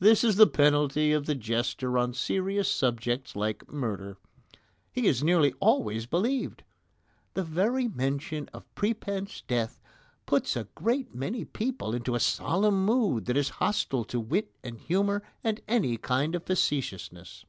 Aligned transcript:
That 0.00 0.24
is 0.24 0.34
the 0.34 0.48
penalty 0.48 1.12
of 1.12 1.26
the 1.26 1.36
jester 1.36 1.96
on 1.96 2.14
serious 2.14 2.68
subjects 2.68 3.36
like 3.36 3.70
murder. 3.72 4.16
He 4.90 5.06
is 5.06 5.22
nearly 5.22 5.52
always 5.60 6.04
believed. 6.06 6.64
The 7.34 7.44
very 7.44 7.86
mention 7.86 8.48
of 8.52 8.64
prepense 8.74 9.44
death 9.46 9.80
puts 10.26 10.56
a 10.56 10.66
great 10.74 11.14
many 11.14 11.44
people 11.44 11.94
into 11.94 12.16
a 12.16 12.18
solemn 12.18 12.84
mood 12.84 13.26
that 13.26 13.36
is 13.36 13.50
hostile 13.62 14.02
to 14.06 14.18
wit 14.18 14.50
and 14.64 14.76
humour 14.78 15.22
and 15.44 15.60
any 15.68 15.96
kind 15.96 16.34
of 16.34 16.42
facetiousness. 16.42 17.44